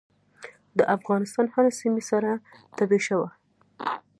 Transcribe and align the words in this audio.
د 0.77 0.79
افغانستان 0.95 1.45
هره 1.53 1.71
سیمه 1.79 2.01
سره 2.09 2.31
تبۍ 2.77 2.99
شوه. 3.07 3.29